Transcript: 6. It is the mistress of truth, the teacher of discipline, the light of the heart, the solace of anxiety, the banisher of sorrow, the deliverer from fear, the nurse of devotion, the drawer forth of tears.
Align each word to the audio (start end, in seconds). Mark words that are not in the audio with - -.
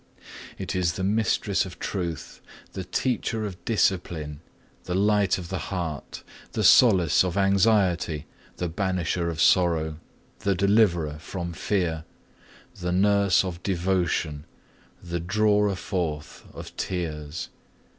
6. 0.53 0.55
It 0.57 0.75
is 0.75 0.93
the 0.93 1.03
mistress 1.03 1.63
of 1.63 1.77
truth, 1.77 2.41
the 2.73 2.83
teacher 2.83 3.45
of 3.45 3.63
discipline, 3.65 4.39
the 4.85 4.95
light 4.95 5.37
of 5.37 5.49
the 5.49 5.59
heart, 5.69 6.23
the 6.53 6.63
solace 6.63 7.23
of 7.23 7.37
anxiety, 7.37 8.25
the 8.57 8.67
banisher 8.67 9.29
of 9.29 9.39
sorrow, 9.39 9.99
the 10.39 10.55
deliverer 10.55 11.19
from 11.19 11.53
fear, 11.53 12.03
the 12.79 12.91
nurse 12.91 13.45
of 13.45 13.61
devotion, 13.61 14.45
the 15.03 15.19
drawer 15.19 15.75
forth 15.75 16.45
of 16.51 16.75
tears. 16.77 17.49